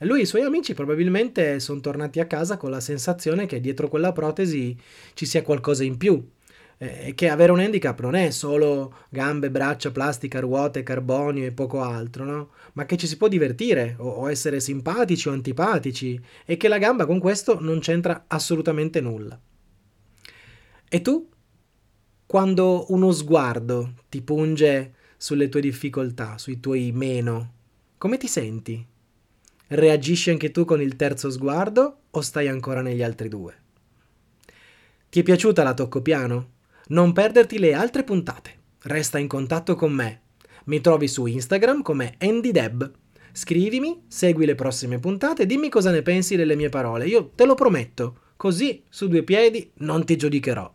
Lui 0.00 0.20
e 0.20 0.22
i 0.22 0.26
suoi 0.26 0.42
amici 0.42 0.74
probabilmente 0.74 1.60
sono 1.60 1.80
tornati 1.80 2.20
a 2.20 2.26
casa 2.26 2.56
con 2.56 2.70
la 2.70 2.80
sensazione 2.80 3.46
che 3.46 3.60
dietro 3.60 3.88
quella 3.88 4.12
protesi 4.12 4.76
ci 5.14 5.26
sia 5.26 5.42
qualcosa 5.42 5.84
in 5.84 5.96
più. 5.96 6.26
E 6.76 7.14
che 7.14 7.28
avere 7.28 7.52
un 7.52 7.60
handicap 7.60 8.00
non 8.00 8.16
è 8.16 8.30
solo 8.30 8.94
gambe, 9.08 9.48
braccia, 9.50 9.92
plastica, 9.92 10.40
ruote, 10.40 10.82
carbonio 10.82 11.46
e 11.46 11.52
poco 11.52 11.80
altro, 11.80 12.24
no? 12.24 12.50
Ma 12.72 12.84
che 12.84 12.96
ci 12.96 13.06
si 13.06 13.16
può 13.16 13.28
divertire 13.28 13.94
o, 13.98 14.08
o 14.08 14.30
essere 14.30 14.58
simpatici 14.58 15.28
o 15.28 15.32
antipatici 15.32 16.20
e 16.44 16.56
che 16.56 16.68
la 16.68 16.78
gamba 16.78 17.06
con 17.06 17.20
questo 17.20 17.60
non 17.60 17.78
c'entra 17.78 18.24
assolutamente 18.26 19.00
nulla. 19.00 19.40
E 20.88 21.00
tu? 21.00 21.28
Quando 22.26 22.86
uno 22.88 23.12
sguardo 23.12 23.94
ti 24.08 24.20
punge 24.20 24.94
sulle 25.16 25.48
tue 25.48 25.60
difficoltà, 25.60 26.38
sui 26.38 26.58
tuoi 26.58 26.90
meno, 26.92 27.52
come 27.98 28.16
ti 28.16 28.26
senti? 28.26 28.84
Reagisci 29.66 30.28
anche 30.28 30.50
tu 30.50 30.66
con 30.66 30.82
il 30.82 30.94
terzo 30.94 31.30
sguardo 31.30 32.00
o 32.10 32.20
stai 32.20 32.48
ancora 32.48 32.82
negli 32.82 33.02
altri 33.02 33.28
due? 33.28 33.54
Ti 35.08 35.20
è 35.20 35.22
piaciuta 35.22 35.62
la 35.62 35.72
Tocco 35.72 36.02
Piano? 36.02 36.50
Non 36.88 37.12
perderti 37.12 37.58
le 37.58 37.72
altre 37.72 38.04
puntate. 38.04 38.50
Resta 38.82 39.18
in 39.18 39.26
contatto 39.26 39.74
con 39.74 39.90
me. 39.90 40.20
Mi 40.64 40.82
trovi 40.82 41.08
su 41.08 41.24
Instagram 41.24 41.80
come 41.80 42.16
AndyDeb. 42.18 42.92
Scrivimi, 43.32 44.04
segui 44.06 44.44
le 44.44 44.54
prossime 44.54 44.98
puntate 44.98 45.42
e 45.42 45.46
dimmi 45.46 45.70
cosa 45.70 45.90
ne 45.90 46.02
pensi 46.02 46.36
delle 46.36 46.56
mie 46.56 46.68
parole. 46.68 47.06
Io 47.06 47.30
te 47.34 47.46
lo 47.46 47.54
prometto, 47.54 48.18
così 48.36 48.84
su 48.90 49.08
due 49.08 49.22
piedi 49.22 49.72
non 49.78 50.04
ti 50.04 50.16
giudicherò. 50.16 50.72